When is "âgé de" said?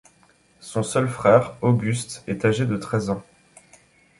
2.43-2.75